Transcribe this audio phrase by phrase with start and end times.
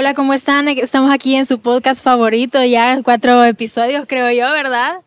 [0.00, 0.68] Hola, ¿cómo están?
[0.68, 5.00] Estamos aquí en su podcast favorito, ya cuatro episodios creo yo, ¿verdad?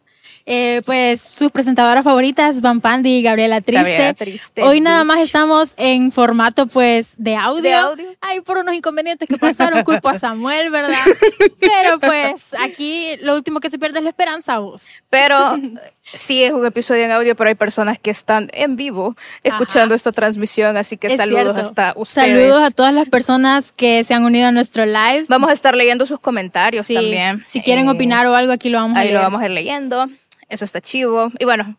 [0.45, 3.83] Eh, pues sus presentadoras favoritas, Van Pandy y Gabriela Triste.
[3.83, 7.61] Gabriela Triste, Hoy nada más estamos en formato pues de audio.
[7.61, 8.15] ¿De audio?
[8.19, 11.05] Ay, por unos inconvenientes que pasaron, culpo a Samuel, ¿verdad?
[11.61, 14.89] Pero pues aquí lo último que se pierde es la esperanza, vos.
[15.09, 15.57] Pero
[16.13, 20.11] sí es un episodio en audio, pero hay personas que están en vivo escuchando esta
[20.11, 21.61] transmisión, así que Es saludos cierto.
[21.61, 22.27] hasta ustedes.
[22.27, 25.25] Saludos a todas las personas que se han unido a nuestro live.
[25.27, 27.43] Vamos a estar leyendo sus comentarios Sí, también.
[27.47, 29.17] Si quieren Eh, opinar o algo, aquí lo vamos a Ahí leer.
[29.19, 30.07] lo vamos a ir leyendo.
[30.49, 31.31] Eso está chivo.
[31.39, 31.77] Y bueno,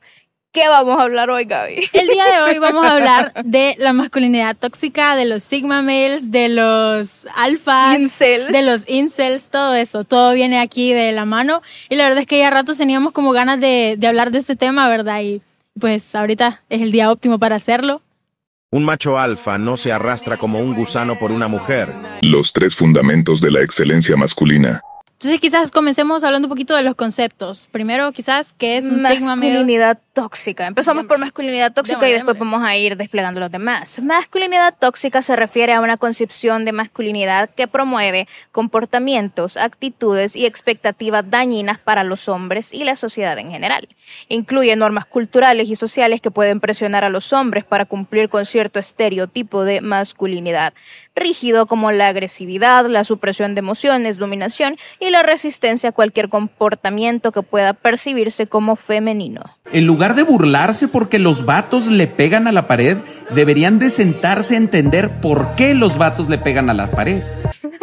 [0.52, 1.88] ¿qué vamos a hablar hoy, Gaby?
[1.92, 6.30] El día de hoy vamos a hablar de la masculinidad tóxica, de los sigma males,
[6.30, 8.52] de los alfas, Incels.
[8.52, 10.04] de los incels, todo eso.
[10.04, 11.62] Todo viene aquí de la mano.
[11.88, 14.54] Y la verdad es que ya ratos teníamos como ganas de, de hablar de este
[14.54, 15.22] tema, ¿verdad?
[15.22, 15.42] Y
[15.80, 18.02] pues ahorita es el día óptimo para hacerlo.
[18.70, 21.94] Un macho alfa no se arrastra como un gusano por una mujer.
[22.22, 24.80] Los tres fundamentos de la excelencia masculina.
[25.22, 27.68] Entonces quizás comencemos hablando un poquito de los conceptos.
[27.70, 29.50] Primero quizás, ¿qué es un sigma male?
[29.50, 30.66] Masculinidad tóxica.
[30.66, 34.00] Empezamos por masculinidad tóxica y después vamos a ir desplegando los demás.
[34.02, 41.28] Masculinidad tóxica se refiere a una concepción de masculinidad que promueve comportamientos, actitudes y expectativas
[41.28, 43.88] dañinas para los hombres y la sociedad en general.
[44.28, 48.78] Incluye normas culturales y sociales que pueden presionar a los hombres para cumplir con cierto
[48.78, 50.74] estereotipo de masculinidad,
[51.14, 57.32] rígido como la agresividad, la supresión de emociones, dominación y la resistencia a cualquier comportamiento
[57.32, 59.42] que pueda percibirse como femenino.
[59.72, 62.98] En lugar de burlarse porque los vatos le pegan a la pared,
[63.34, 67.22] deberían de sentarse a entender por qué los vatos le pegan a la pared.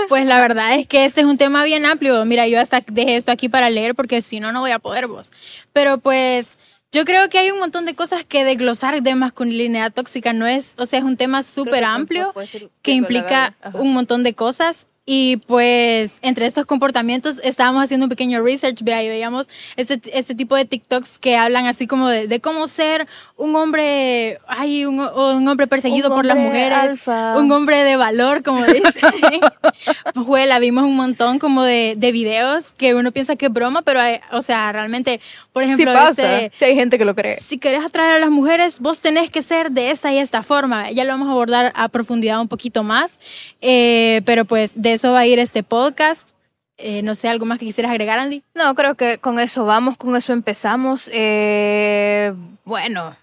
[0.09, 2.25] Pues la verdad es que este es un tema bien amplio.
[2.25, 5.07] Mira, yo hasta dejé esto aquí para leer porque si no, no voy a poder
[5.07, 5.31] vos.
[5.71, 6.59] Pero pues
[6.91, 10.33] yo creo que hay un montón de cosas que desglosar de masculinidad tóxica.
[10.33, 12.33] No es, o sea, es un tema súper amplio
[12.81, 14.87] que implica un montón de cosas.
[15.11, 20.35] Y pues entre estos comportamientos estábamos haciendo un pequeño research, vea, y veíamos este, este
[20.35, 24.99] tipo de TikToks que hablan así como de, de cómo ser un hombre, ay, un,
[24.99, 27.37] un hombre perseguido Un por las hombre mujeres, alfa.
[27.39, 28.91] un hombre de valor, como dicen.
[28.93, 29.97] Pues,
[30.27, 33.99] Juela, vimos un montón como de, de videos que uno piensa que es broma, pero,
[34.01, 35.19] hay- o sea, realmente,
[35.53, 37.35] por Sí ejemplo, pasa, este, sí hay gente que lo cree.
[37.35, 40.91] si querés atraer a las mujeres, vos tenés que ser de esta y esta forma.
[40.91, 43.19] Ya lo vamos a abordar a profundidad un poquito más,
[43.59, 46.31] Eh, pero pues de eso va a ir este podcast.
[46.77, 48.43] Eh, no sé, ¿algo más que quisieras agregar, Andy?
[48.53, 51.09] No, creo que con eso vamos, con eso empezamos.
[51.11, 52.33] Eh,
[52.65, 53.15] bueno,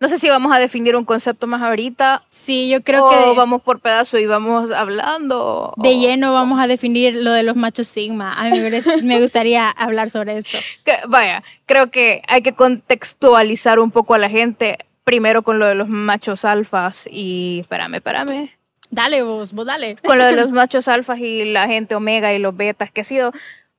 [0.00, 3.36] no sé si vamos a definir un concepto más ahorita Sí, yo creo o que
[3.36, 5.74] vamos por pedazo y vamos hablando.
[5.76, 8.32] de o- lleno vamos a definir lo de los machos sigma.
[8.32, 8.58] A mí
[9.04, 10.58] me gustaría hablar sobre esto.
[10.84, 14.78] Que- vaya, creo que hay que contextualizar un poco a la gente.
[15.04, 18.50] Primero con lo de los machos alfas y espérame, espérame.
[18.92, 19.96] Dale vos, vos dale.
[20.04, 23.04] con lo de los machos alfas y la gente omega y los betas, que ha
[23.04, 23.32] sido,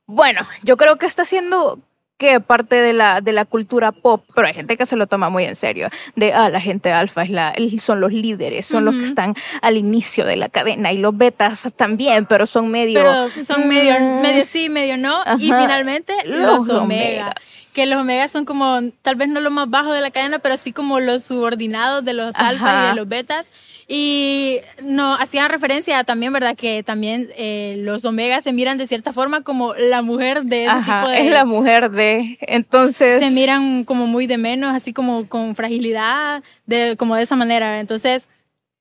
[0.08, 1.80] bueno, yo creo que está siendo
[2.18, 5.30] que parte de la, de la cultura pop, pero hay gente que se lo toma
[5.30, 8.96] muy en serio, de, ah, la gente alfa es la, son los líderes, son los
[8.96, 13.00] que están al inicio de la cadena, y los betas también, pero son medio...
[13.02, 15.22] Pero son medio, Mm, medio sí, medio no.
[15.38, 15.62] Y Ajá.
[15.64, 16.82] finalmente los, Los omegas.
[16.84, 17.72] omegas.
[17.76, 20.56] Que los omegas son como, tal vez no lo más bajo de la cadena, pero
[20.56, 23.50] sí como los subordinados de los alfas y de los betas.
[23.88, 26.56] Y no, hacían referencia también, ¿verdad?
[26.56, 30.72] Que también eh, los omegas se miran de cierta forma como la mujer de ese
[30.72, 31.26] Ajá, tipo de...
[31.26, 32.38] es la mujer de...
[32.42, 33.24] Entonces...
[33.24, 37.80] se miran como muy de menos, así como con fragilidad, de, como de esa manera.
[37.80, 38.30] Entonces,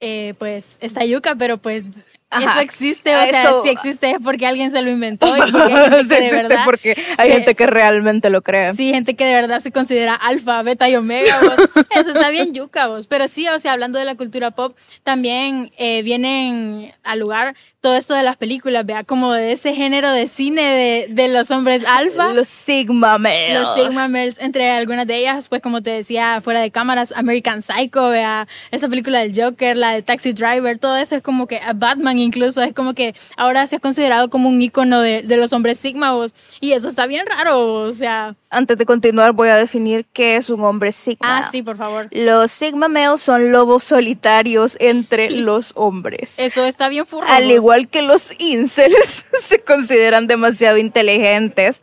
[0.00, 2.52] eh, pues está yuca, pero pues Ajá.
[2.52, 5.40] eso existe, o A sea, eso- si existe es porque alguien se lo inventó y
[5.52, 6.64] porque hay gente que de existe verdad...
[6.64, 8.74] porque hay se- gente que realmente lo cree.
[8.74, 11.84] Sí, gente que de verdad se considera alfa, beta y omega, vos.
[11.90, 13.06] Eso está bien yuca, vos.
[13.06, 17.96] Pero sí, o sea, hablando de la cultura pop, también eh, vienen al lugar todo
[17.96, 21.84] esto de las películas, vea, como de ese género de cine de, de los hombres
[21.86, 22.32] alfa.
[22.32, 23.60] Los Sigma males.
[23.60, 27.60] Los Sigma Males, entre algunas de ellas, pues como te decía, fuera de cámaras, American
[27.60, 31.58] Psycho, vea, esa película del Joker, la de Taxi Driver, todo eso es como que,
[31.58, 35.36] a Batman incluso, es como que ahora se ha considerado como un icono de, de
[35.36, 36.32] los hombres Sigma, vos.
[36.60, 40.50] y eso está bien raro, o sea, Antes de continuar, voy a definir qué es
[40.50, 41.38] un hombre Sigma.
[41.38, 42.08] ah, sí, por favor.
[42.10, 46.38] Los Sigma males son lobos solitarios entre los hombres.
[46.38, 47.26] Eso está bien furro.
[47.28, 51.82] Al igual que los incels se consideran demasiado inteligentes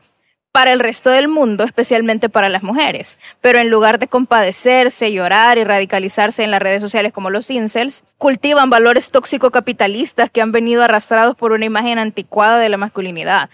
[0.52, 3.20] para el resto del mundo, especialmente para las mujeres.
[3.42, 8.04] Pero en lugar de compadecerse, llorar y radicalizarse en las redes sociales como los incels,
[8.18, 13.50] cultivan valores tóxico-capitalistas que han venido arrastrados por una imagen anticuada de la masculinidad.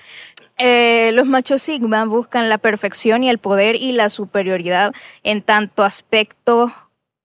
[0.58, 4.94] Eh, los machos sigma buscan la perfección y el poder y la superioridad
[5.24, 6.74] en tanto aspecto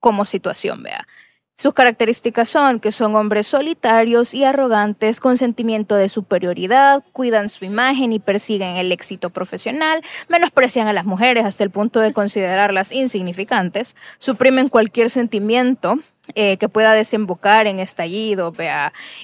[0.00, 1.06] como situación, vea.
[1.60, 7.66] Sus características son que son hombres solitarios y arrogantes con sentimiento de superioridad, cuidan su
[7.66, 12.92] imagen y persiguen el éxito profesional, menosprecian a las mujeres hasta el punto de considerarlas
[12.92, 15.96] insignificantes, suprimen cualquier sentimiento
[16.34, 18.54] eh, que pueda desembocar en estallido,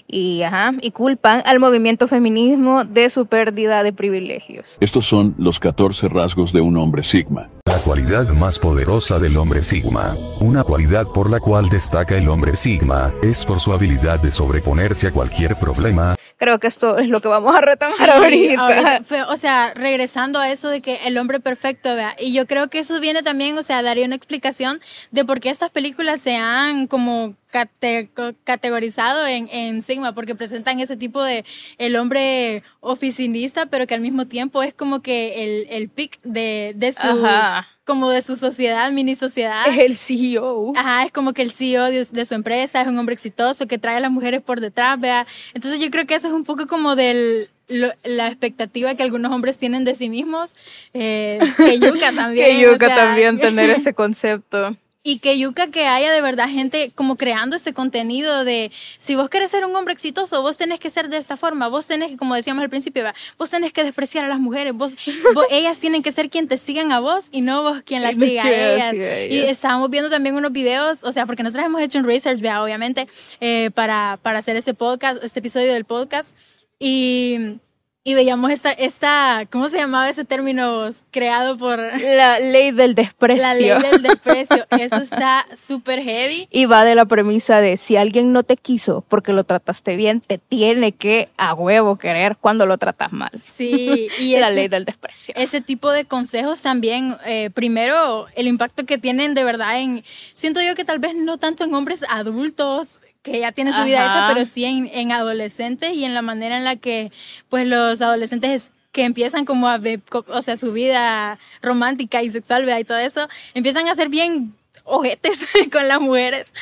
[0.07, 0.43] y,
[0.83, 4.77] y culpan al movimiento feminismo de su pérdida de privilegios.
[4.81, 7.49] Estos son los 14 rasgos de un hombre Sigma.
[7.87, 13.15] Cualidad más poderosa del hombre Sigma, una cualidad por la cual destaca el hombre Sigma,
[13.23, 16.17] es por su habilidad de sobreponerse a cualquier problema.
[16.37, 18.61] Creo que esto es lo que vamos a retomar ahorita.
[18.67, 22.45] ahorita fue- o sea, regresando a eso de que el hombre perfecto, vea, y yo
[22.49, 24.81] creo que eso viene también, o sea, daría una explicación
[25.13, 28.09] de por qué estas películas se han como cate-
[28.45, 31.45] categorizado en, en Sigma, porque presentan ese tipo de
[31.79, 36.73] el hombre oficinista, pero que al mismo tiempo es como que el, el pic de,
[36.77, 37.67] de su Ajá.
[37.85, 39.65] como de su sociedad, mini sociedad.
[39.69, 40.73] Es el CEO.
[40.77, 43.79] Ajá, es como que el CEO de, de su empresa es un hombre exitoso que
[43.79, 45.27] trae a las mujeres por detrás, vea.
[45.55, 49.33] Entonces yo creo que eso es un poco como del lo- la expectativa que algunos
[49.33, 50.55] hombres tienen de sí mismos.
[50.95, 52.59] Eh, que yuca también.
[52.59, 54.77] Que o yuca sea, también tener ese concepto.
[55.09, 59.29] Y que yuca que haya de verdad gente como creando este contenido de si vos
[59.29, 62.17] querés ser un hombre exitoso, vos tenés que ser de esta forma, vos tenés que,
[62.17, 63.15] como decíamos al principio, ¿va?
[63.39, 64.95] vos tenés que despreciar a las mujeres, vos,
[65.35, 68.17] vos- ellas tienen que ser quien te sigan a vos y no vos quien las
[68.17, 68.93] siga a ellas.
[69.33, 72.63] Y estábamos viendo también unos videos, o sea, porque nosotros hemos hecho un research, ¿vea?
[72.63, 73.07] obviamente,
[73.41, 76.37] eh, para, para hacer este podcast, este episodio del podcast.
[76.81, 77.59] Y,
[78.07, 83.43] y veíamos esta, esta, ¿cómo se llamaba ese término creado por La ley del desprecio.
[83.43, 84.65] la ley del desprecio?
[84.71, 86.47] Eso está súper heavy.
[86.53, 90.21] Y va de la premisa de si alguien no te quiso porque lo trataste bien,
[90.21, 93.31] te tiene que a huevo querer cuando lo tratas mal.
[93.35, 95.35] Sí, y la ese- ley del desprecio.
[95.37, 100.63] ese tipo de consejos también, eh, primero, el impacto que tienen de verdad en, siento
[100.63, 104.27] yo que tal vez no tanto en hombres adultos que ya tienen su vida hecha,
[104.29, 107.11] pero sí en, en adolescentes y en la manera en la que
[107.49, 109.81] pues los adolescentes que empiezan como a
[110.29, 112.79] o sea, su vida romántica y sexual, ¿verdad?
[112.79, 116.55] y todo eso, empiezan a ser bien ojetes con las mujeres.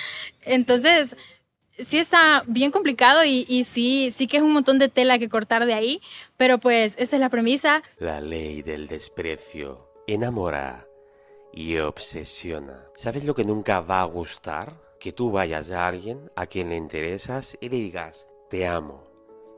[0.42, 1.16] Entonces,
[1.78, 5.28] sí está bien complicado y, y sí, sí que es un montón de tela que
[5.28, 6.00] cortar de ahí,
[6.38, 7.82] pero pues esa es la premisa.
[7.98, 10.86] La ley del desprecio enamora
[11.52, 12.86] y obsesiona.
[12.96, 14.83] ¿Sabes lo que nunca va a gustar?
[15.04, 19.04] Que tú vayas a alguien a quien le interesas y le digas, te amo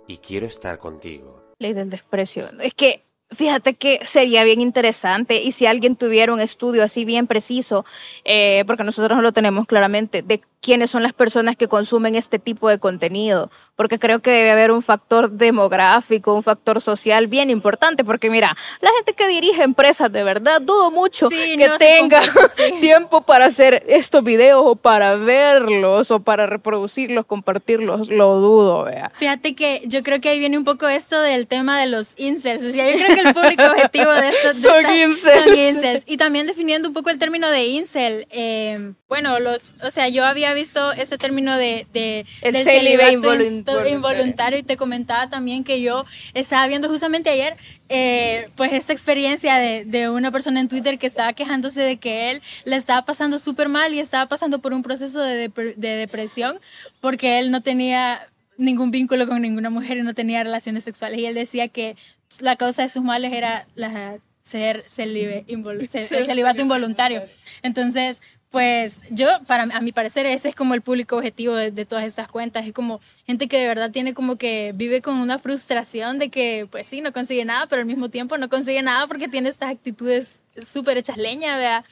[0.08, 1.40] y quiero estar contigo.
[1.60, 2.50] Ley del desprecio.
[2.60, 7.28] Es que, fíjate que sería bien interesante y si alguien tuviera un estudio así bien
[7.28, 7.84] preciso,
[8.24, 12.40] eh, porque nosotros no lo tenemos claramente, de quiénes son las personas que consumen este
[12.40, 17.50] tipo de contenido, porque creo que debe haber un factor demográfico, un factor social bien
[17.50, 21.76] importante, porque mira, la gente que dirige empresas de verdad, dudo mucho Sí, que no
[21.76, 22.20] tenga
[22.80, 29.12] tiempo para hacer estos videos o para verlos o para reproducirlos, compartirlos, lo dudo, vea.
[29.14, 32.64] Fíjate que yo creo que ahí viene un poco esto del tema de los incels.
[32.64, 36.02] O sea, yo creo que el público objetivo de estos Son son incels.
[36.06, 38.26] Y también definiendo un poco el término de incel.
[38.30, 43.12] eh, bueno, los, o sea, yo había visto ese término de, de El del celibato
[43.12, 43.88] involuntario.
[43.88, 46.04] involuntario y te comentaba también que yo
[46.34, 47.56] estaba viendo justamente ayer
[47.88, 52.30] eh, pues esta experiencia de, de una persona en Twitter que estaba quejándose de que
[52.32, 55.88] él le estaba pasando súper mal y estaba pasando por un proceso de, depre- de
[55.96, 56.58] depresión
[57.00, 58.26] porque él no tenía
[58.58, 61.94] ningún vínculo con ninguna mujer y no tenía relaciones sexuales y él decía que
[62.40, 65.80] la causa de sus males era la, ser celibe- involu-
[66.16, 67.22] el celibato involuntario.
[67.62, 71.84] Entonces, pues yo, para, a mi parecer, ese es como el público objetivo de, de
[71.84, 72.66] todas estas cuentas.
[72.66, 76.66] Es como gente que de verdad tiene como que vive con una frustración de que,
[76.70, 79.70] pues sí, no consigue nada, pero al mismo tiempo no consigue nada porque tiene estas
[79.70, 81.84] actitudes súper hechas leña, ¿verdad?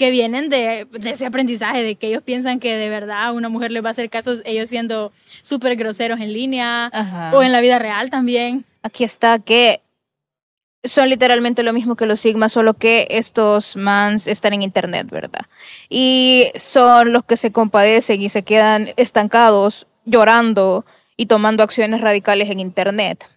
[0.00, 3.70] que vienen de, de ese aprendizaje, de que ellos piensan que de verdad una mujer
[3.70, 7.32] les va a hacer caso, ellos siendo súper groseros en línea Ajá.
[7.34, 8.64] o en la vida real también.
[8.82, 9.82] Aquí está que
[10.84, 15.46] son literalmente lo mismo que los Sigma, solo que estos mans están en internet, ¿verdad?
[15.88, 20.84] Y son los que se compadecen y se quedan estancados, llorando
[21.16, 23.28] y tomando acciones radicales en internet.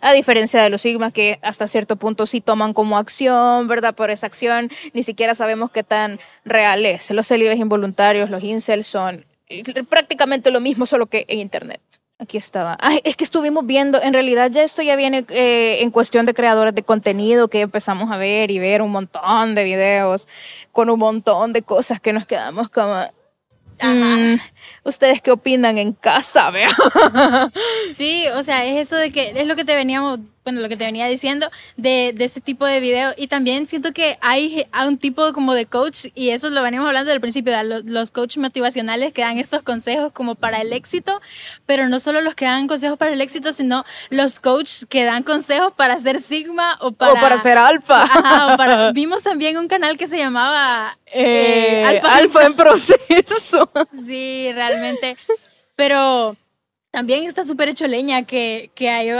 [0.00, 3.94] A diferencia de los Sigma que hasta cierto punto sí toman como acción, ¿verdad?
[3.94, 7.08] Por esa acción ni siquiera sabemos qué tan real es.
[7.12, 9.24] Los celibes involuntarios, los incels son
[9.88, 11.80] prácticamente lo mismo, solo que en internet.
[12.22, 12.78] Aquí estaba.
[12.80, 16.34] Ay, es que estuvimos viendo, en realidad ya esto ya viene eh, en cuestión de
[16.34, 20.28] creadores de contenido que empezamos a ver y ver un montón de videos
[20.70, 22.94] con un montón de cosas que nos quedamos como...
[23.82, 24.36] mm,
[24.84, 26.50] ¿Ustedes qué opinan en casa?
[26.50, 26.70] Vea?
[27.96, 30.76] Sí, o sea, es eso de que es lo que te veníamos bueno, lo que
[30.76, 33.12] te venía diciendo de, de ese tipo de video.
[33.16, 36.86] Y también siento que hay, hay un tipo como de coach, y eso lo venimos
[36.86, 41.20] hablando del principio, los, los coaches motivacionales que dan esos consejos como para el éxito,
[41.66, 45.22] pero no solo los que dan consejos para el éxito, sino los coaches que dan
[45.22, 48.02] consejos para ser Sigma o para, o para ser alfa.
[48.04, 52.54] Ajá, o para- vimos también un canal que se llamaba Eh, eh, alfa, Alfa en
[52.54, 53.70] proceso.
[54.06, 55.16] Sí, realmente.
[55.76, 56.36] Pero
[56.90, 59.10] también está súper hecho leña que, que hay,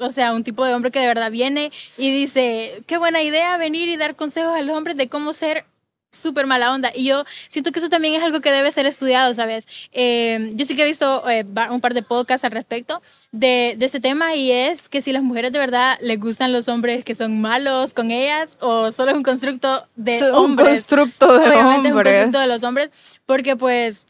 [0.00, 3.56] o sea, un tipo de hombre que de verdad viene y dice, qué buena idea
[3.56, 5.64] venir y dar consejos a los hombres de cómo ser
[6.12, 6.90] súper mala onda.
[6.92, 9.68] Y yo siento que eso también es algo que debe ser estudiado, ¿sabes?
[9.92, 13.86] Eh, yo sí que he visto eh, un par de podcasts al respecto de, de
[13.86, 17.14] este tema y es que si las mujeres de verdad les gustan los hombres que
[17.14, 20.68] son malos con ellas o solo es un constructo de Es un hombres.
[20.80, 22.14] constructo de Obviamente es un hombres.
[22.16, 22.90] constructo de los hombres
[23.24, 24.08] porque pues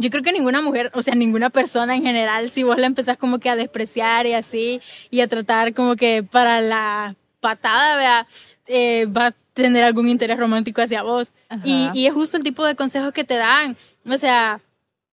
[0.00, 3.18] yo creo que ninguna mujer, o sea, ninguna persona en general, si vos la empezás
[3.18, 4.80] como que a despreciar y así,
[5.10, 8.26] y a tratar como que para la patada, vea,
[8.66, 11.32] eh, va a tener algún interés romántico hacia vos.
[11.64, 13.76] Y, y es justo el tipo de consejos que te dan.
[14.06, 14.62] O sea,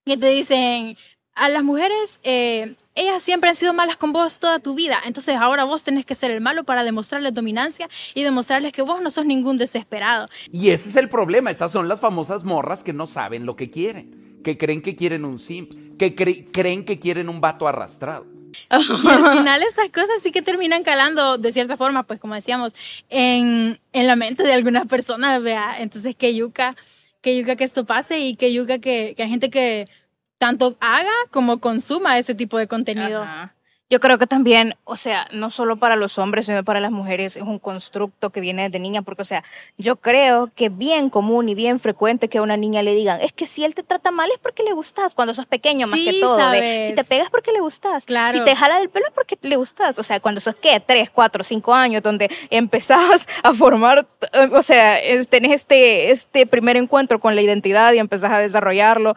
[0.06, 0.96] que te dicen,
[1.36, 5.00] a las mujeres, eh, ellas siempre han sido malas con vos toda tu vida.
[5.06, 9.02] Entonces ahora vos tenés que ser el malo para demostrarles dominancia y demostrarles que vos
[9.02, 10.28] no sos ningún desesperado.
[10.50, 11.52] Y ese es el problema.
[11.52, 14.27] Esas son las famosas morras que no saben lo que quieren.
[14.48, 15.74] Que creen que quieren un simp.
[16.00, 18.26] Que cre- creen que quieren un vato arrastrado.
[18.72, 22.74] Y al final estas cosas sí que terminan calando de cierta forma, pues como decíamos,
[23.10, 25.82] en, en la mente de algunas personas, vea.
[25.82, 26.78] Entonces que yuca,
[27.20, 29.84] que yuca que esto pase y que yuca que, que hay gente que
[30.38, 33.24] tanto haga como consuma este tipo de contenido.
[33.24, 33.54] Ajá.
[33.90, 37.38] Yo creo que también, o sea, no solo para los hombres, sino para las mujeres,
[37.38, 39.46] es un constructo que viene desde niña, porque, o sea,
[39.78, 43.32] yo creo que bien común y bien frecuente que a una niña le digan, es
[43.32, 46.06] que si él te trata mal es porque le gustas, cuando sos pequeño más Sí,
[46.06, 46.88] que todo, sabes.
[46.88, 48.38] si te pegas es porque le gustas, Claro.
[48.38, 50.82] si te jala del pelo es porque le gustas, o sea, cuando sos, ¿qué?
[50.86, 56.76] Tres, cuatro, cinco años, donde empezás a formar, eh, o sea, tenés este, este primer
[56.76, 59.16] encuentro con la identidad y empezás a desarrollarlo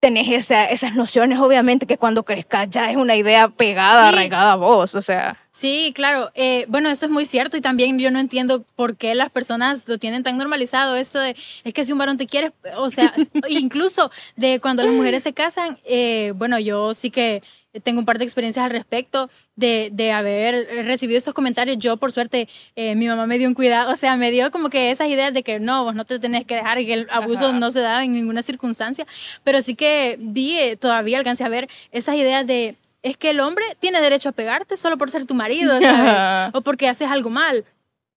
[0.00, 4.14] tenés esa- esas nociones, obviamente, que cuando crezcas ya es una idea pegada, Sí.
[4.14, 5.36] arraigada a vos, o sea.
[5.58, 6.30] Sí, claro.
[6.34, 9.88] Eh, bueno, eso es muy cierto y también yo no entiendo por qué las personas
[9.88, 10.96] lo tienen tan normalizado.
[10.96, 11.34] Esto de,
[11.64, 13.14] es que si un varón te quiere, o sea,
[13.48, 17.42] incluso de cuando las mujeres se casan, eh, bueno, yo sí que
[17.82, 21.78] tengo un par de experiencias al respecto de, de haber recibido esos comentarios.
[21.78, 24.68] Yo, por suerte, eh, mi mamá me dio un cuidado, o sea, me dio como
[24.68, 27.08] que esas ideas de que no, vos no te tenés que dejar y que el
[27.10, 27.58] abuso Ajá.
[27.58, 29.06] no se da en ninguna circunstancia,
[29.42, 32.76] pero sí que vi, eh, todavía alcancé a ver esas ideas de,
[33.08, 36.50] es que el hombre tiene derecho a pegarte solo por ser tu marido, ¿sabes?
[36.54, 37.64] o porque haces algo mal.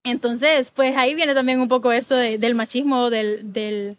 [0.04, 3.98] Entonces, pues ahí viene también un poco esto de- del machismo, del, del,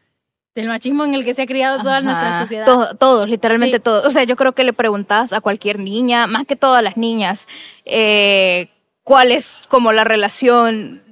[0.54, 2.64] del machismo en el que se ha criado toda nuestra sociedad.
[2.64, 3.82] To- todos, literalmente Sí.
[3.82, 4.04] todos.
[4.06, 7.47] O sea, yo creo que le preguntas a cualquier niña, más que todas las niñas,
[7.85, 8.70] eh,
[9.04, 11.02] cuál es como la relación,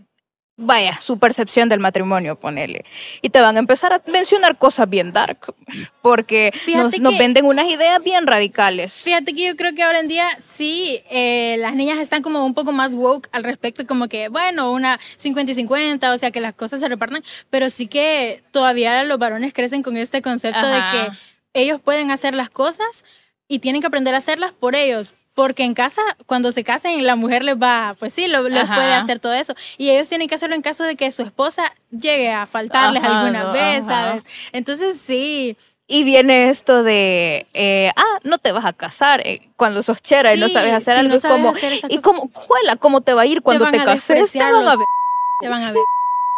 [0.59, 2.85] vaya, su percepción del matrimonio, ponele.
[3.23, 5.55] Y te van a empezar a mencionar cosas bien dark,
[6.03, 9.03] porque nos, venden unas ideas bien radicales.
[9.05, 12.55] Fíjate que yo creo que ahora en día sí, eh, las niñas están como un
[12.55, 16.41] poco más woke al respecto, como que, bueno, una 50 y 50, o sea, que
[16.41, 20.69] las cosas se repartan, pero sí que todavía los varones crecen con este concepto Ajá.
[20.69, 21.17] de que
[21.55, 23.05] ellos pueden hacer las cosas
[23.47, 25.15] y tienen que aprender a hacerlas por ellos.
[25.39, 28.93] Porque en casa, cuando se casen, la mujer les va, pues sí, lo, les puede
[28.93, 29.55] hacer todo eso.
[29.77, 33.21] Y ellos tienen que hacerlo en caso de que su esposa llegue a faltarles Ajá,
[33.21, 34.09] alguna no, vez, ajá.
[34.09, 34.25] ¿sabes?
[34.51, 39.81] Entonces sí, Y viene esto de, eh, ah, no te vas a casar eh, cuando
[39.85, 41.11] sos chera y no sabes hacer si algo.
[41.11, 43.71] no es sabes como, hacer esas y como, juela, ¿cómo te va a ir cuando
[43.71, 44.33] te, a cases?
[44.33, 44.87] Te van a ver.
[45.41, 45.83] te van a ver.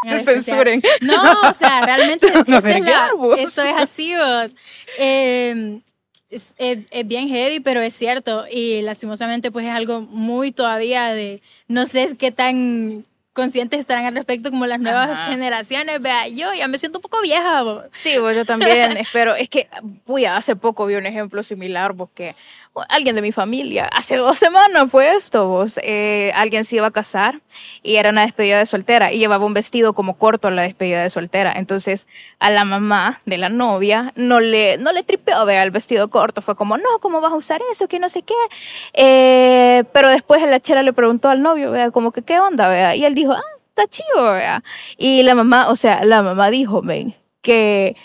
[0.02, 0.82] Se censuren.
[1.00, 4.54] No, o sea, realmente Te a esa es la- esto es así, vos.
[4.98, 5.80] Eh,
[6.30, 8.44] es, es- es bien heavy, pero es cierto.
[8.50, 14.16] Y lastimosamente, pues es algo muy todavía de, no sé qué tan conscientes estarán al
[14.16, 15.30] respecto como las nuevas Ajá.
[15.30, 16.02] generaciones.
[16.02, 17.84] Vea, yo ya me siento un poco vieja, vos.
[17.92, 19.34] Sí, pues yo también espero.
[19.34, 19.68] Es que,
[20.06, 22.34] uy, hace poco vi un ejemplo similar porque
[22.88, 26.90] alguien de mi familia, hace dos semanas fue esto, vos, eh, alguien se iba a
[26.90, 27.40] casar
[27.82, 31.02] y era una despedida de soltera y llevaba un vestido como corto a la despedida
[31.02, 31.52] de soltera.
[31.52, 32.06] Entonces,
[32.38, 36.42] a la mamá de la novia no le, no le tripeó, vea, el vestido corto.
[36.42, 37.88] Fue como, no, ¿cómo vas a usar eso?
[37.88, 38.34] Que no sé qué.
[38.94, 42.94] Eh, pero después la chera le preguntó al novio, vea, como que, ¿qué onda, vea?
[42.94, 44.62] Y él dijo, ah, está chivo, vea.
[44.96, 47.96] Y la mamá, o sea, la mamá dijo, ven, que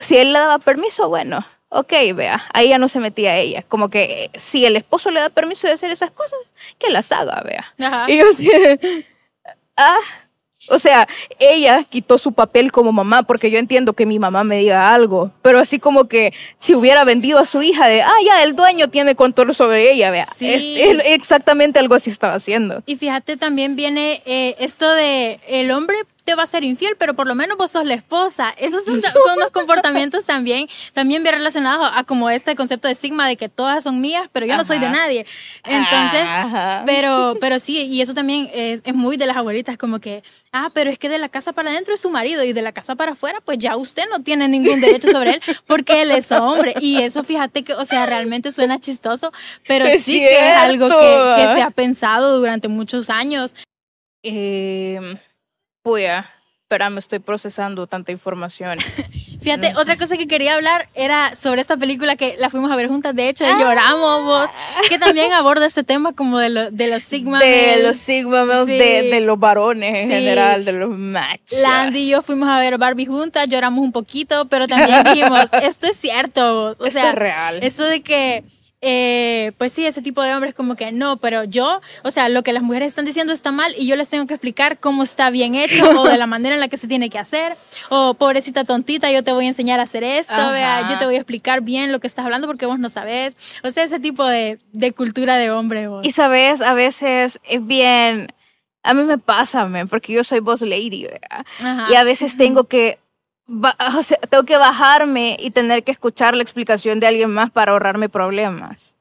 [0.00, 3.64] si él le daba permiso, bueno, ok, vea, ahí ya no se metía ella.
[3.68, 7.10] Como que eh, si el esposo le da permiso de hacer esas cosas, que las
[7.12, 7.72] haga, vea.
[7.78, 8.10] Ajá.
[8.10, 8.50] Y yo así,
[9.76, 9.98] ah,
[10.68, 11.06] O sea,
[11.38, 15.30] ella quitó su papel como mamá, porque yo entiendo que mi mamá me diga algo,
[15.42, 18.88] pero así como que si hubiera vendido a su hija de, ah, ya, el dueño
[18.88, 20.26] tiene control sobre ella, vea.
[20.36, 20.50] Sí.
[20.50, 22.82] Es, es exactamente algo así estaba haciendo.
[22.86, 27.14] Y fíjate, también viene eh, esto de el hombre te va a ser infiel, pero
[27.14, 28.52] por lo menos vos sos la esposa.
[28.58, 33.28] Esos son ta- unos comportamientos también, también bien relacionados a como este concepto de sigma
[33.28, 35.24] de que todas son mías, pero yo no soy de nadie.
[35.64, 36.82] Entonces, Ajá.
[36.84, 40.68] pero, pero sí, y eso también es, es muy de las abuelitas, como que, ah,
[40.74, 42.96] pero es que de la casa para adentro es su marido y de la casa
[42.96, 46.74] para afuera, pues ya usted no tiene ningún derecho sobre él porque él es hombre.
[46.80, 49.32] Y eso, fíjate que, o sea, realmente suena chistoso,
[49.68, 53.54] pero Es sí que es algo que, que se ha pensado durante muchos años.
[54.22, 55.18] Eh,
[55.86, 56.28] puya,
[56.62, 58.78] espera, me estoy procesando tanta información.
[59.40, 59.80] Fíjate, No sé.
[59.82, 63.14] otra cosa que quería hablar era sobre esta película que la fuimos a ver juntas,
[63.14, 63.56] de hecho, Ah.
[63.60, 64.50] lloramos vos,
[64.88, 67.84] que también aborda este tema como de, lo- de los sigma de males.
[67.84, 68.76] los sigma males, Sí.
[68.78, 70.14] de, de los varones en Sí.
[70.14, 71.56] general, de los machos.
[71.62, 75.86] Landy y yo fuimos a ver Barbie juntas, lloramos un poquito, pero también dijimos, esto
[75.86, 77.58] es cierto, o Esto sea, es real.
[77.62, 78.42] eso de que,
[78.88, 82.42] eh, pues sí, ese tipo de hombres como que no, pero yo, o sea, lo
[82.42, 85.30] que las mujeres están diciendo está mal y yo les tengo que explicar cómo está
[85.30, 87.56] bien hecho o de la manera en la que se tiene que hacer,
[87.88, 91.16] o pobrecita tontita, yo te voy a enseñar a hacer esto, vea, yo te voy
[91.16, 94.24] a explicar bien lo que estás hablando porque vos no sabes, o sea, ese tipo
[94.24, 95.88] de, de cultura de hombre.
[95.88, 96.06] vos.
[96.06, 98.28] Y sabes, a veces es bien.
[98.82, 101.44] A mí me pasa, man, porque yo soy boss lady, ¿verdad?
[101.58, 101.86] Ajá.
[101.90, 102.98] Y a veces tengo que.
[103.98, 107.72] O sea, tengo que bajarme y tener que escuchar la explicación de alguien más para
[107.72, 108.95] ahorrarme problemas.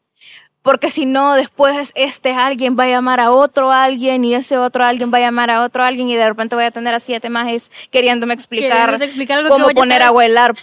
[0.65, 4.84] Porque si no, después este alguien va a llamar a otro alguien y ese otro
[4.84, 7.29] alguien va a llamar a otro alguien y de repente voy a tener a siete
[7.29, 10.12] majes queriéndome explicar algo cómo poner a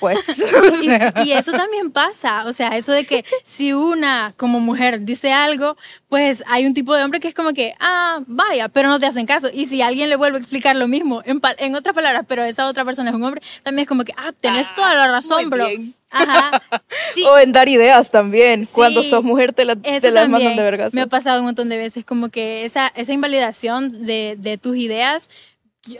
[0.00, 0.44] pues.
[0.60, 1.14] O Y, sea.
[1.24, 5.76] y eso también pasa, o sea, eso de que si una como mujer dice algo,
[6.08, 9.06] pues hay un tipo de hombre que es como que, ah, vaya, pero no te
[9.06, 9.50] hacen caso.
[9.52, 12.66] Y si alguien le vuelve a explicar lo mismo, en, en otras palabras, pero esa
[12.66, 15.68] otra persona es un hombre, también es como que, ah, tenés toda la razón, bro.
[15.68, 15.94] bien.
[16.12, 16.62] Ajá.
[17.14, 18.66] Sí, O en dar ideas también.
[18.70, 20.94] Cuando Sí, sos mujer te, la, te las mandan de vergas.
[20.94, 24.76] me ha pasado un montón de veces, como que esa, esa invalidación de, de tus
[24.76, 25.28] ideas,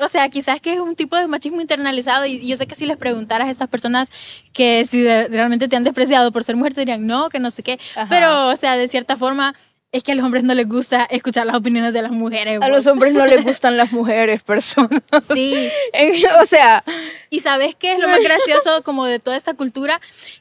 [0.01, 2.87] o sea, quizás que es un tipo de machismo internalizado y yo sé que si
[2.87, 4.11] les preguntaras a estas personas
[4.53, 7.51] que si de- realmente te han despreciado por ser mujer, te dirían no, que no
[7.51, 8.07] sé qué, Ajá.
[8.09, 9.55] pero, o sea, de cierta forma...
[9.93, 12.57] Es que a los hombres no les gusta escuchar las opiniones de las mujeres.
[12.57, 12.71] A vos.
[12.71, 15.03] los hombres no les gustan las mujeres, personas.
[15.33, 16.83] Sí, En- o sea,
[17.29, 20.01] y sabes qué es lo más gracioso como de toda esta cultura,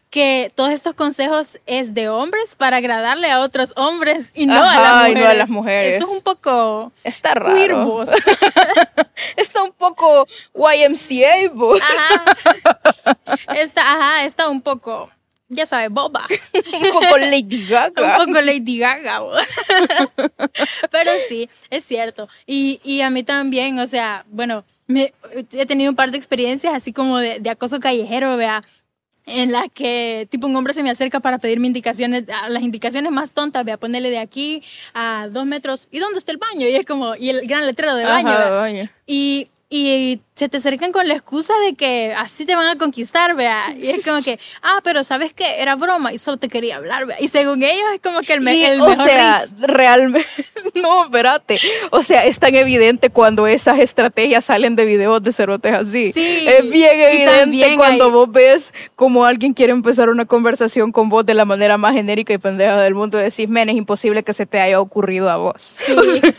[0.10, 4.78] que todos estos consejos es de hombres para agradarle a otros hombres y no, a,
[4.78, 5.24] las y mujeres.
[5.24, 5.96] no a las mujeres.
[5.96, 8.04] Eso es un poco está raro.
[9.38, 11.80] Está un poco YMCA, vos.
[11.82, 12.36] Ajá.
[13.56, 15.10] Está, ajá, está un poco,
[15.54, 16.26] ya sabes, boba.
[16.54, 18.18] un poco Lady Gaga.
[18.20, 19.22] Un poco Lady Gaga.
[20.92, 22.28] Pero sí, es cierto.
[22.46, 25.14] Y, y a mí también, o sea, bueno, me-
[25.52, 28.62] he tenido un par de experiencias así como de, de acoso callejero, vea
[29.28, 33.12] en la que tipo un hombre se me acerca para pedirme indicaciones, a las indicaciones
[33.12, 36.68] más tontas, vea, ponerle de aquí a dos metros, ¿y dónde está el baño?
[36.68, 38.90] Y es como, y el gran letrero de baño, Ajá, baño.
[39.06, 43.36] Y, y se te acercan con la excusa de que así te van a conquistar,
[43.36, 43.73] vea.
[43.79, 45.62] Y es como que, ah, pero ¿sabes qué?
[45.62, 47.15] Era broma y solo te quería hablar, vea.
[47.21, 50.27] Y según ellos es como que el, me- Y, el o mejor sea, realmente,
[50.75, 51.57] no, espérate.
[51.91, 56.12] O sea, es tan evidente cuando esas estrategias salen de videos de cerotes así.
[56.12, 61.07] Sí, Es bien evidente cuando hay- vos ves como alguien quiere empezar una conversación con
[61.07, 63.17] vos de la manera más genérica y pendeja del mundo.
[63.17, 65.77] Decís, men, es imposible que se te haya ocurrido a vos.
[65.86, 65.93] Sí.
[66.01, 66.34] O sea,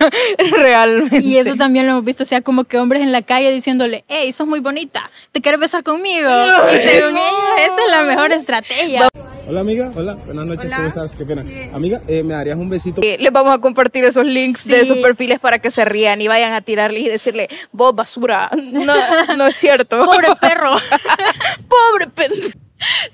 [0.58, 1.20] realmente.
[1.22, 4.04] Y eso también lo hemos visto, o sea, como que hombres en la calle diciéndole,
[4.08, 6.28] hey, sos muy bonita, ¿te quieres besar conmigo?
[6.72, 9.08] y según ellos, esa es la mejor estrategia.
[9.48, 11.12] Hola amiga, hola, buenas noches, ¿cómo estás?
[11.16, 11.44] Qué pena.
[11.74, 13.00] Amiga, eh, ¿me darías un besito?
[13.02, 14.86] Eh, Les vamos a compartir esos links de Sí.
[14.86, 18.50] sus perfiles para que se rían y vayan a tirarle y decirle, vos basura.
[18.56, 18.94] No,
[19.36, 19.98] no es cierto.
[20.06, 20.76] Pobre perro.
[21.68, 22.58] Pobre pendejo.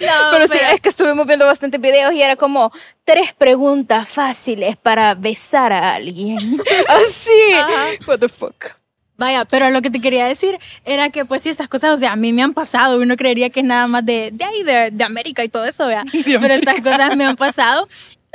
[0.00, 2.72] No, pero sí, es que estuvimos viendo bastantes videos y era como
[3.04, 6.38] tres preguntas fáciles para besar a alguien.
[6.88, 7.52] Así.
[7.54, 7.86] Ajá.
[8.06, 8.77] What the fuck.
[9.18, 12.12] Vaya, pero lo que te quería decir era que pues sí, estas cosas, o sea,
[12.12, 14.92] a mí me han pasado, uno creería que es nada más de, de ahí, de,
[14.92, 16.04] de América y todo eso, vea.
[16.24, 17.88] Pero estas cosas me han pasado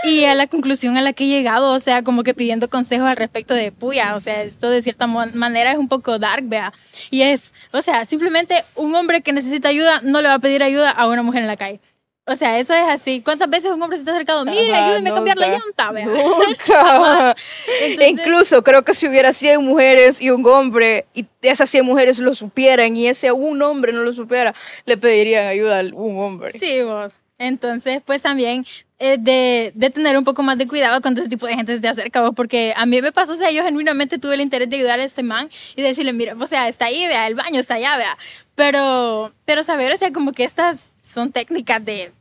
[0.03, 3.07] y a la conclusión a la que he llegado, o sea, como que pidiendo consejos
[3.07, 6.73] al respecto de puya, o sea, esto de cierta manera es un poco dark, vea.
[7.09, 10.61] Y es, o sea, simplemente un hombre que necesita ayuda no le va a pedir
[10.63, 11.79] ayuda a una mujer en la calle.
[12.25, 13.21] O sea, eso es así.
[13.21, 14.45] ¿Cuántas veces un hombre se está acercado?
[14.45, 15.91] Mire, ayúdeme a cambiar la llanta.
[15.91, 17.36] Nunca.
[17.81, 22.19] Entonces- Incluso creo que si hubiera 100 mujeres y un hombre y esas 100 mujeres
[22.19, 24.55] lo supieran y ese un hombre no lo supiera,
[24.86, 26.57] le pedirían ayuda a un hombre.
[26.57, 27.13] Sí, vos.
[27.39, 28.65] Entonces, pues también
[28.99, 31.81] eh, de, de, tener un poco más de cuidado cuando ese tipo de gente se
[31.81, 34.69] te acerca, vos, porque a mí me pasó, o sea, yo genuinamente tuve el interés
[34.69, 37.59] de ayudar a este man y decirle, mira, o sea, está ahí, vea, el baño
[37.59, 38.17] está allá, vea.
[38.55, 42.12] Pero, pero saber, o sea, como que estas son técnicas de,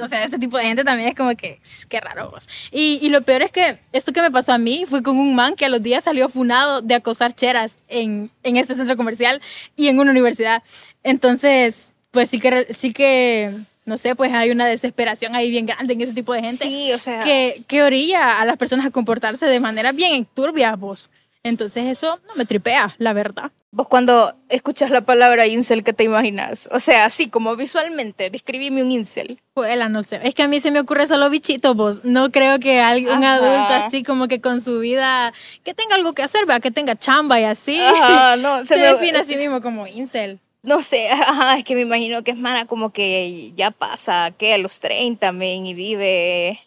[0.00, 2.48] o sea, este tipo de gente también es como que, qué raro vos.
[2.70, 5.34] Y, y, lo peor es que esto que me pasó a mí fue con un
[5.34, 9.40] man que a los días salió funado de acosar cheras en, en este centro comercial
[9.76, 10.62] y en una universidad.
[11.02, 15.92] Entonces, pues sí que, sí que no sé, pues hay una desesperación ahí bien grande
[15.94, 16.64] en ese tipo de gente.
[16.64, 17.20] Sí, o sea.
[17.20, 21.10] Que, que orilla a las personas a comportarse de manera bien turbia, vos.
[21.42, 23.50] Entonces eso no me tripea, la verdad.
[23.74, 26.68] Vos cuando escuchas la palabra incel, ¿qué te imaginas?
[26.72, 29.40] O sea, así como visualmente, describime un incel.
[29.54, 30.20] Pues no sé.
[30.24, 32.04] Es que a mí se me ocurre solo bichitos, vos.
[32.04, 35.32] No creo que alguien, un adulto así como que con su vida,
[35.64, 37.80] que tenga algo que hacer, vea, que tenga chamba y así.
[37.80, 41.80] Ajá, no, se, define a sí mismo como incel no sé, ajá, es que me
[41.80, 46.60] imagino que es mana como que ya pasa, que a los 30, men, y vive...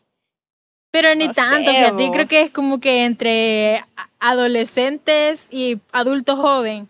[0.91, 3.84] Pero ni tanto, fíjate, creo que es como que entre
[4.26, 6.90] adolescentes y adultos joven.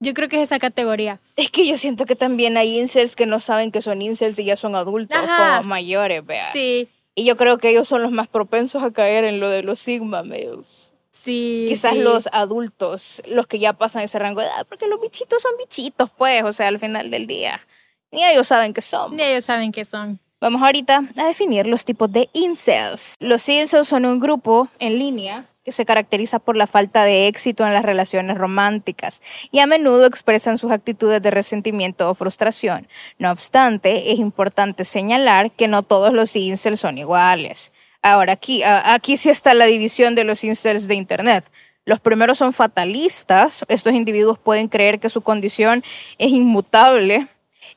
[0.00, 1.20] Yo creo que es esa categoría.
[1.36, 4.44] Es que yo siento que también hay incels que no saben que son incels y
[4.44, 6.52] ya son adultos como mayores, vea.
[6.52, 6.88] Sí.
[7.14, 9.78] Y yo creo que ellos son los más propensos a caer en lo de los
[9.78, 10.92] sigma males.
[11.10, 11.64] Sí.
[11.68, 15.52] Quizás los adultos, los que ya pasan ese rango de edad, porque los bichitos son
[15.58, 17.60] bichitos, pues, o sea, al final del día.
[18.10, 19.16] Ni ellos saben qué son.
[19.16, 20.20] Ni ellos saben qué son.
[20.40, 23.14] Vamos ahorita a definir los tipos de incels.
[23.18, 27.66] Los incels son un grupo en línea que se caracteriza por la falta de éxito
[27.66, 32.86] en las relaciones románticas y a menudo expresan sus actitudes de resentimiento o frustración.
[33.18, 37.72] No obstante, es importante señalar que no todos los incels son iguales.
[38.00, 41.50] Ahora, aquí, aquí sí está la división de los incels de Internet.
[41.84, 43.64] Los primeros son fatalistas.
[43.66, 45.82] Estos individuos pueden creer que su condición
[46.18, 47.26] es inmutable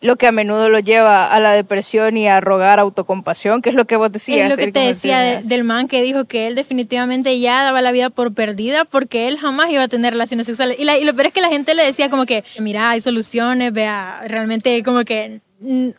[0.01, 3.75] lo que a menudo lo lleva a la depresión y a rogar autocompasión, que es
[3.75, 4.49] lo que vos decías.
[4.49, 7.91] Es lo que te decía del man que dijo que él definitivamente ya daba la
[7.91, 10.77] vida por perdida porque él jamás iba a tener relaciones sexuales.
[10.79, 13.73] Y, y lo peor es que la gente le decía como que, mira, hay soluciones,
[13.73, 15.41] vea, realmente como que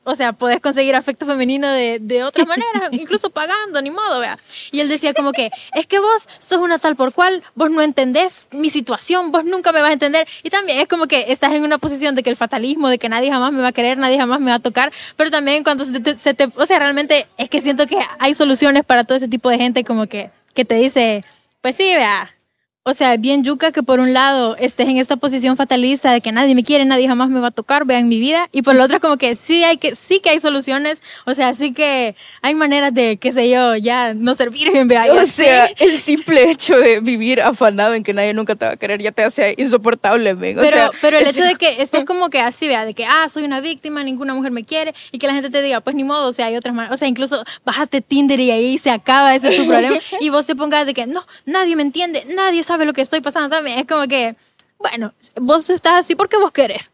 [0.05, 4.39] o sea, puedes conseguir afecto femenino de, de otras maneras, incluso pagando, ni modo, vea.
[4.73, 7.83] Y él decía como que, es que vos sos una tal por cual, vos no
[7.83, 10.27] entendés mi situación, vos nunca me vas a entender.
[10.43, 13.09] Y también es como que estás en una posición de que el fatalismo, de que
[13.09, 15.85] nadie jamás me va a querer, nadie jamás me va a tocar, pero también cuando
[15.85, 19.17] se te, se te o sea, realmente es que siento que hay soluciones para todo
[19.17, 21.23] ese tipo de gente como que, que te dice,
[21.61, 22.35] pues sí, vea,
[22.83, 26.33] o sea, bien yuca que por un lado estés en esta posición fatalista de que
[26.33, 28.81] nadie me quiere, nadie jamás me va a tocar, vean mi vida, y por el
[28.81, 32.55] otro como que sí hay que sí que hay soluciones, o sea, sí que hay
[32.55, 35.13] maneras de qué sé yo, ya no servir en vea.
[35.13, 38.77] O sea, el simple hecho de vivir afanado en que nadie nunca te va a
[38.79, 40.63] querer ya te hace insoportable, amigo.
[40.63, 43.45] Pero pero el hecho de que estés como que así, vea, de que ah, soy
[43.45, 46.29] una víctima, ninguna mujer me quiere y que la gente te diga, pues ni modo,
[46.29, 49.51] o sea, hay otras maneras, o sea, incluso bájate Tinder y ahí se acaba ese
[49.51, 52.80] es tu problema y vos te pongas de que no, nadie me entiende, nadie sabe
[52.87, 53.79] lo que estoy pasando también.
[53.79, 54.37] Es como que,
[54.79, 56.91] bueno, vos estás así porque vos querés.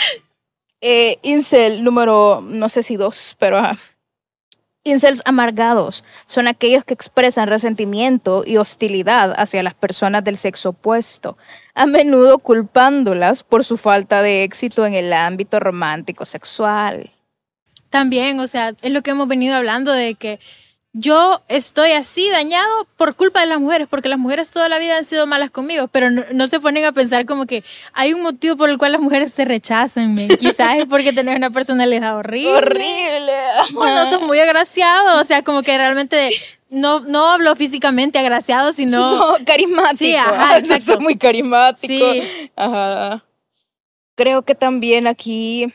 [0.80, 3.58] eh, incel número, no sé si dos, pero
[4.82, 11.36] Incels amargados son aquellos que expresan resentimiento y hostilidad hacia las personas del sexo opuesto,
[11.74, 17.10] a menudo culpándolas por su falta de éxito en el ámbito romántico sexual.
[17.90, 20.40] También, o sea, es lo que hemos venido hablando de que
[20.92, 24.96] yo estoy así dañado por culpa de las mujeres, porque las mujeres toda la vida
[24.96, 28.56] han sido malas conmigo, pero no, se ponen a pensar como que hay un motivo
[28.56, 30.16] por el cual las mujeres se rechazan.
[30.38, 32.52] Quizás es porque tenés una personalidad horrible.
[32.52, 33.32] Horrible.
[33.76, 36.30] O no sos muy agraciado, o sea, como que realmente
[36.70, 38.90] no, no hablo físicamente agraciado, sino...
[39.20, 39.96] No, carismático.
[39.96, 41.00] Sí, ajá, exacto.
[41.00, 42.12] muy carismático.
[42.12, 42.50] Sí.
[42.56, 43.24] Ajá.
[44.16, 45.72] Creo que también aquí,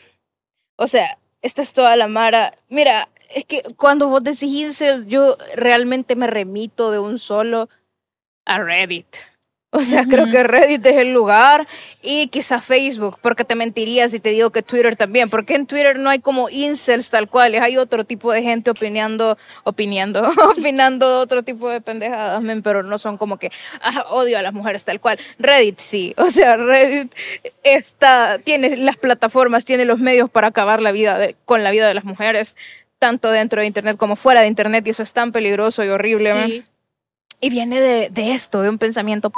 [0.76, 2.58] o sea, esta es toda la mara.
[2.68, 7.68] Mira, es que cuando vos decís yo realmente me remito de un solo
[8.44, 9.06] a Reddit.
[9.76, 11.68] O sea, creo que Reddit es el lugar
[12.00, 15.98] y quizá Facebook, porque te mentiría si te digo que Twitter también, porque en Twitter
[15.98, 21.42] no hay como incels tal cual, hay otro tipo de gente opinando, opinando, opinando otro
[21.42, 23.50] tipo de pendejadas, pero no son como que
[23.82, 25.18] ah, odio a las mujeres tal cual.
[25.38, 27.14] Reddit sí, o sea, Reddit
[27.62, 31.94] está, tiene las plataformas, tiene los medios para acabar la vida con la vida de
[31.94, 32.56] las mujeres
[32.98, 36.64] tanto dentro de Internet como fuera de Internet y eso es tan peligroso y horrible.
[37.40, 39.30] Y viene de, de, esto, de un pensamiento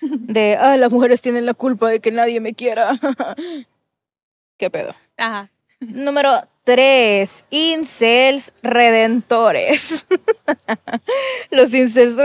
[0.00, 2.92] de, ah, las mujeres tienen la culpa de que nadie me quiera.
[4.58, 4.94] ¿Qué pedo?
[5.16, 5.50] Ajá.
[5.80, 6.32] Número
[6.68, 7.44] 3.
[7.48, 10.06] Incels redentores.
[11.50, 12.18] Los incels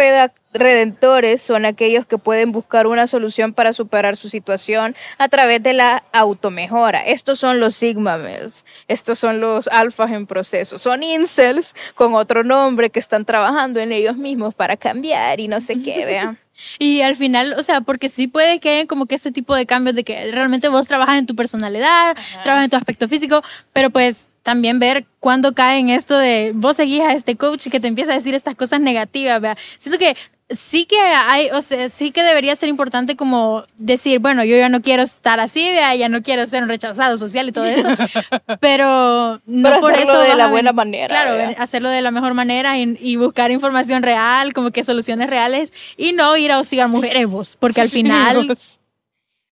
[0.51, 5.71] redentores son aquellos que pueden buscar una solución para superar su situación a través de
[5.71, 7.05] la automejora.
[7.05, 8.65] Estos son los sigma males.
[8.89, 10.77] Estos son los alfas en proceso.
[10.77, 15.61] Son incels con otro nombre que están trabajando en ellos mismos para cambiar y no
[15.61, 16.37] sé qué, vean.
[16.79, 19.65] Y al final, o sea, porque sí puede que haya como que ese tipo de
[19.65, 23.89] cambios de que realmente vos trabajas en tu personalidad, trabajas en tu aspecto físico, pero
[23.89, 27.87] pues también ver cuándo cae en esto de vos seguís a este coach que te
[27.87, 29.57] empieza a decir estas cosas negativas, ¿vea?
[29.79, 30.15] Siento que
[30.49, 34.69] sí que hay, o sea, sí que debería ser importante como decir, bueno, yo ya
[34.69, 37.87] no quiero estar así, ya no quiero ser un rechazado social y todo eso,
[38.59, 41.07] pero no por hacerlo eso de la buena manera.
[41.07, 46.11] Claro, hacerlo de la mejor manera y, buscar información real, como que soluciones reales y
[46.11, 48.53] no ir a hostigar mujeres vos, porque al final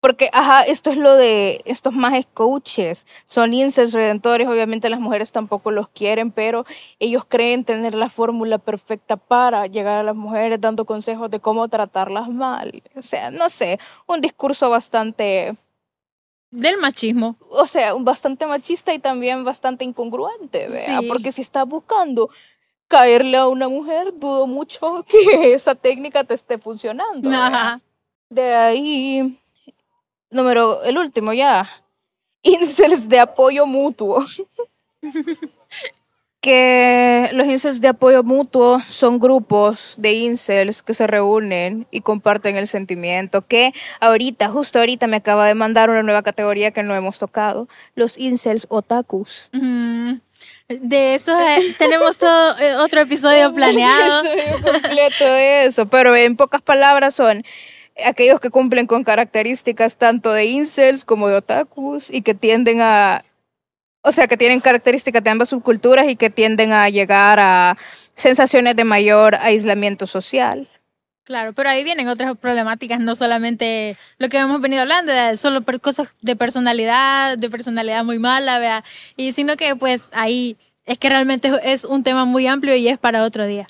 [0.06, 3.08] porque, ajá, esto es lo de estos más coaches.
[3.26, 4.46] Son incels redentores.
[4.46, 6.64] Obviamente las mujeres tampoco los quieren, pero
[7.00, 11.66] ellos creen tener la fórmula perfecta para llegar a las mujeres dando consejos de cómo
[11.66, 12.84] tratarlas mal.
[12.94, 15.56] O sea, no sé, un discurso bastante...
[16.52, 17.34] Del machismo.
[17.50, 21.00] O sea, bastante machista y también bastante incongruente, ¿vea?
[21.08, 22.30] Porque si estás buscando
[22.86, 27.28] caerle a una mujer, dudo mucho que esa técnica te esté funcionando.
[27.28, 27.80] Ajá.
[28.30, 29.40] De ahí
[30.30, 31.68] número, el último ya,
[32.42, 34.24] incels de apoyo mutuo.
[36.46, 42.56] que los incels de apoyo mutuo son grupos de incels que se reúnen y comparten
[42.56, 46.94] el sentimiento que ahorita, justo ahorita me acaba de mandar una nueva categoría que no
[46.94, 49.50] hemos tocado, los incels otakus.
[50.68, 54.20] De eso eh, tenemos todo eh, otro episodio planeado.
[54.20, 57.44] Un episodio completo de eso, pero en pocas palabras son
[58.04, 63.24] aquellos que cumplen con características tanto de incels como de otakus y que tienden a,
[64.02, 67.76] o sea, que tienen características de ambas subculturas y que tienden a llegar a
[68.14, 70.68] sensaciones de mayor aislamiento social.
[71.24, 75.80] Claro, pero ahí vienen otras problemáticas, no solamente lo que hemos venido hablando, solo por
[75.80, 78.84] cosas de personalidad, de personalidad muy mala, ¿vea?
[79.16, 82.98] y sino que pues ahí es que realmente es un tema muy amplio y es
[82.98, 83.66] para otro día.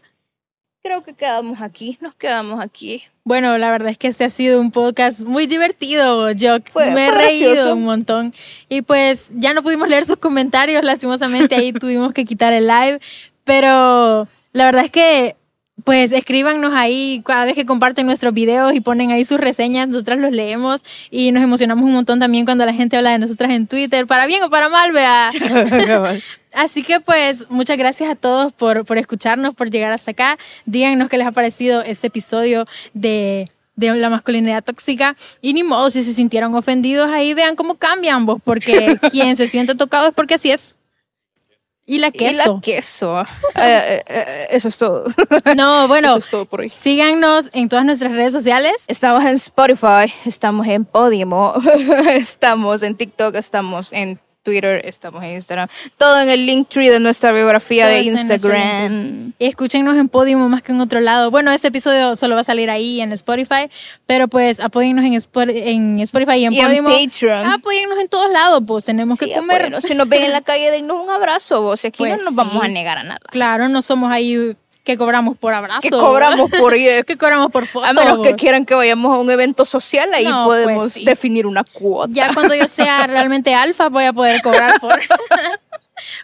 [0.87, 3.03] Creo que quedamos aquí, nos quedamos aquí.
[3.25, 7.11] Bueno, la verdad es que este ha sido un podcast muy divertido, yo me he
[7.11, 8.33] reído un montón.
[8.69, 13.01] Y pues ya no pudimos leer sus comentarios, lastimosamente ahí tuvimos que quitar el live,
[13.43, 15.35] pero la verdad es que
[15.83, 20.21] pues escríbanos ahí cada vez que comparten nuestros videos y ponen ahí sus reseñas, nosotras
[20.21, 23.67] los leemos y nos emocionamos un montón también cuando la gente habla de nosotras en
[23.67, 25.31] Twitter, para bien o para mal, vea.
[26.57, 30.39] Así que pues muchas gracias a todos por, por escucharnos, por llegar hasta acá.
[30.65, 35.91] Díganos qué les ha parecido este episodio de de la masculinidad tóxica y ni modo
[35.91, 40.15] si se sintieron ofendidos ahí vean cómo cambian vos porque quien se siente tocado es
[40.15, 40.77] porque así es
[41.89, 42.43] y la queso.
[42.43, 43.23] Y la queso.
[43.59, 43.63] Eh,
[43.99, 45.07] eh, eh, eso es todo.
[45.57, 46.09] No, bueno.
[46.09, 46.69] Eso es todo por hoy.
[46.69, 48.85] Síganos en todas nuestras redes sociales.
[48.89, 51.55] Estamos en Spotify, estamos en Podimo,
[52.11, 57.01] estamos en TikTok, estamos en Twitter, estamos en Instagram, todo en el link tree de
[57.01, 59.33] nuestra biografía de Instagram.
[59.41, 61.33] Y escúchenos en Podimo más que en otro lado.
[61.33, 63.69] Bueno, este episodio solo va a salir ahí en Spotify,
[64.07, 65.15] pero pues apóyennos en,
[65.49, 66.91] en Spotify y en y Podimo.
[66.91, 67.47] En Patreon.
[67.51, 69.83] Apóyennos en todos lados, pues tenemos que comer.
[69.83, 71.85] Si nos ven en la calle, denos un abrazo, vos.
[71.85, 73.21] Aquí no pues nos vamos a negar a nada.
[73.29, 74.55] Claro, no somos ahí
[74.87, 75.81] que cobramos por abrazo.
[75.81, 76.73] Que cobramos por
[77.07, 77.85] que cobramos por foto.
[77.85, 81.65] A menos que quieran que vayamos a un evento social, ahí pues podemos definir una
[81.65, 82.13] cuota.
[82.13, 85.01] Ya cuando yo sea realmente alfa voy a poder cobrar por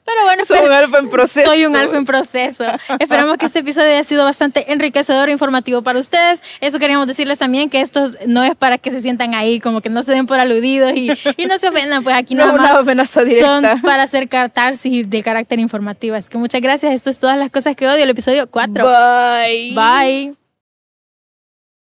[0.05, 1.49] Pero bueno, soy un alfa en proceso.
[1.49, 2.65] Soy un alfa en proceso.
[2.99, 6.43] Esperamos que este episodio haya sido bastante enriquecedor e informativo para ustedes.
[6.61, 9.89] Eso queríamos decirles también que esto no es para que se sientan ahí, como que
[9.89, 13.11] no se den por aludidos y, y no se ofendan, pues aquí no nada más
[13.11, 16.17] son para hacer catarsis de carácter informativo.
[16.17, 16.93] Así que muchas gracias.
[16.93, 18.85] Esto es todas las cosas que odio, el episodio 4.
[18.85, 19.75] Bye.
[19.75, 20.42] Bye.